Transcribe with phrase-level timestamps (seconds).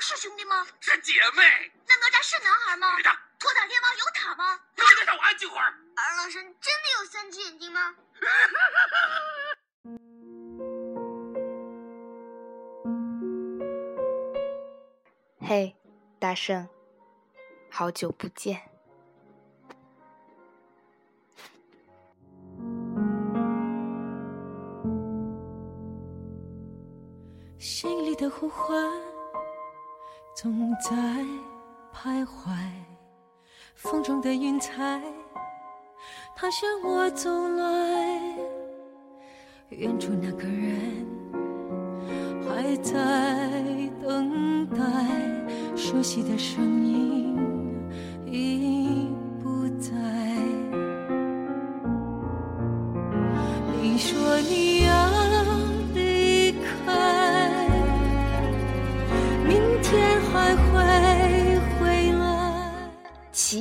[0.00, 0.66] 是兄弟吗？
[0.80, 1.72] 是姐妹。
[1.86, 2.96] 那哪吒是男孩吗？
[2.96, 3.10] 女的。
[3.38, 4.60] 托塔天王有塔吗？
[4.76, 5.74] 你给让我安静会儿。
[5.96, 7.94] 二郎神真的有三只眼睛吗？
[15.40, 15.74] 嘿，
[16.18, 16.68] 大圣，
[17.70, 18.60] 好久不见。
[27.58, 28.76] 心里的呼唤
[30.40, 30.94] 总在
[31.92, 32.54] 徘徊，
[33.74, 35.02] 风中的云彩，
[36.36, 38.38] 它向我走来。
[39.70, 41.04] 远处那个人
[42.46, 42.94] 还在
[44.00, 44.78] 等待，
[45.76, 47.07] 熟悉的声音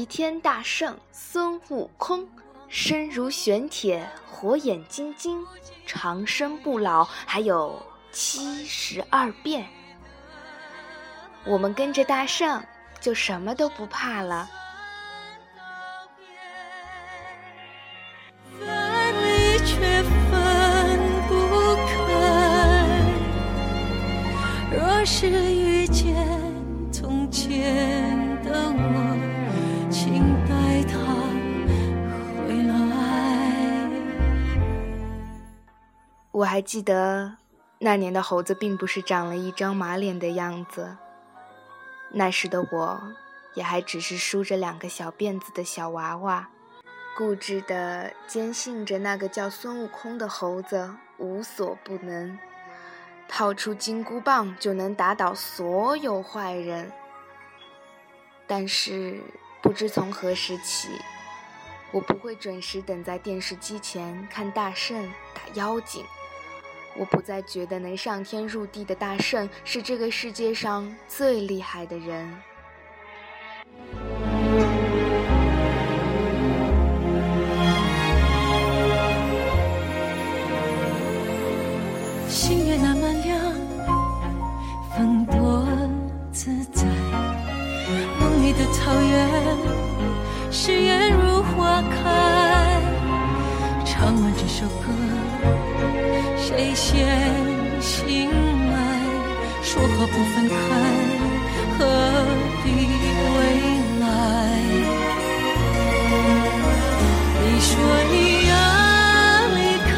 [0.07, 2.27] 天大圣孙悟空，
[2.69, 5.45] 身如玄铁，火眼金睛。
[5.85, 9.67] 长生不老，还有七十二变。
[11.45, 12.63] 我们跟着大圣，
[12.99, 14.49] 就什么都不怕了。
[36.37, 37.37] 我还记得
[37.79, 40.95] 那年的猴子并不是长了一张马脸的样子，
[42.11, 43.01] 那时的我
[43.55, 46.47] 也还只是梳着两个小辫子的小娃娃，
[47.17, 52.37] 固执地坚信着那个叫孙悟空的猴子无所不能，
[53.27, 56.91] 掏出金箍棒就能打倒所有坏人。
[58.45, 59.19] 但是
[59.63, 60.89] 不知从何时起，
[61.91, 66.05] 我不会准时等在电视机前看大圣打妖精。
[66.99, 72.33] 我不再觉得能上天入地的大圣是这个世界上最厉害的人。
[82.27, 83.39] 星月那么亮，
[84.95, 85.67] 风多
[86.31, 86.83] 自在。
[88.19, 89.29] 梦里的草原，
[90.51, 92.81] 誓言如花开。
[93.85, 94.87] 唱完这首歌，
[98.07, 98.75] 阴霾？
[99.61, 100.55] 说好不分开，
[101.77, 101.85] 何
[102.63, 102.65] 必
[103.35, 103.39] 未
[103.99, 104.05] 来？
[107.43, 107.69] 你说
[108.11, 108.15] 你
[108.47, 108.55] 要
[109.55, 109.59] 离
[109.91, 109.95] 开。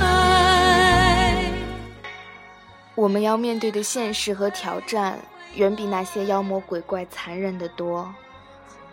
[2.95, 5.19] 我们要面对的现实和挑战，
[5.53, 8.13] 远比那些妖魔鬼怪残忍得多。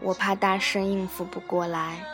[0.00, 2.04] 我怕大圣应付不过来。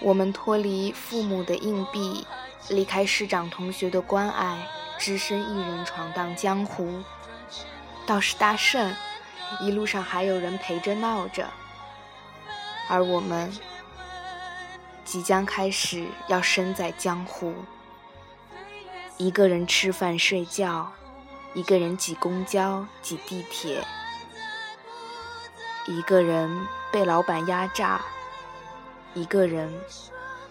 [0.00, 2.26] 我们脱离父母的硬币，
[2.68, 4.58] 离开师长同学的关爱，
[4.98, 7.02] 只身一人闯荡江湖。
[8.04, 8.94] 倒是大圣，
[9.60, 11.48] 一路上还有人陪着闹着，
[12.88, 13.52] 而我们
[15.04, 17.54] 即将开始要身在江湖。
[19.18, 20.90] 一个人吃饭睡觉，
[21.54, 23.84] 一个人挤公交挤地铁，
[25.86, 28.00] 一个人被老板压榨，
[29.14, 29.72] 一个人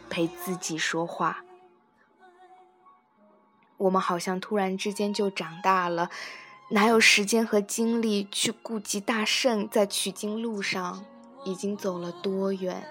[0.09, 1.43] 陪自己说话。
[3.81, 6.11] 我们好像突然之间就长大了，
[6.69, 11.03] 哪有时间和精力去顾及大圣在取经路上
[11.43, 12.83] 已经走了多远？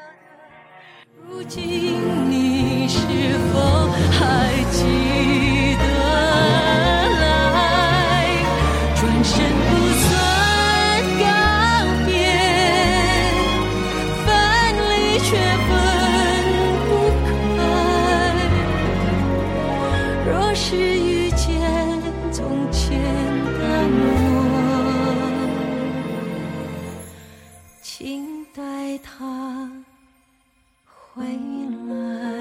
[28.01, 29.71] 请带他。
[30.87, 31.23] 回
[31.87, 32.40] 来。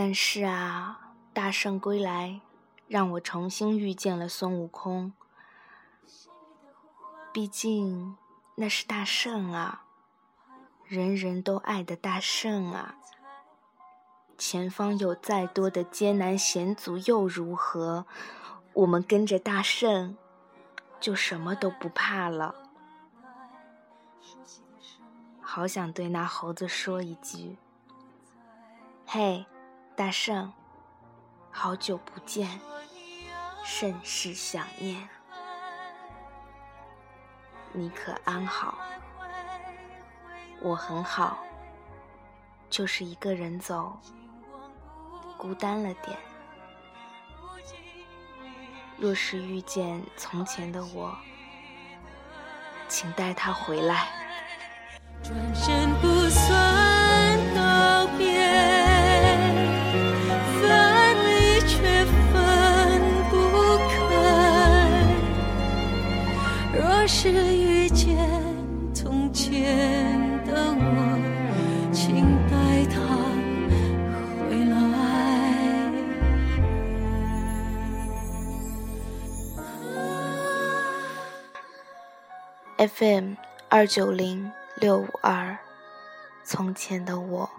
[0.00, 2.40] 但是啊，大圣归来，
[2.86, 5.12] 让我重新遇见了孙悟空。
[7.32, 8.16] 毕竟
[8.54, 9.86] 那是大圣啊，
[10.84, 12.94] 人人都爱的大圣啊。
[14.38, 18.06] 前方有再多的艰难险阻又如何？
[18.74, 20.16] 我们跟着大圣，
[21.00, 22.54] 就什么都不怕了。
[25.40, 27.58] 好想对那猴子说一句
[29.04, 29.44] ：“嘿，
[29.98, 30.52] 大圣，
[31.50, 32.60] 好久不见，
[33.64, 35.08] 甚是想念。
[37.72, 38.78] 你可安好？
[40.60, 41.38] 我很好，
[42.70, 43.98] 就是一个人走，
[45.36, 46.16] 孤单了点。
[48.98, 51.18] 若是遇见从前的我，
[52.86, 54.06] 请带他回来。”
[67.32, 68.16] 是遇见
[68.94, 71.18] 从前的我，
[71.92, 73.00] 请带他
[74.48, 74.76] 回来。
[82.88, 83.34] FM
[83.68, 84.50] 二九零。
[84.80, 85.58] 六五二，
[86.44, 87.50] 从前的我。